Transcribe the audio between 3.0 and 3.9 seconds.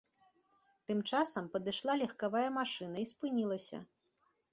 і спынілася.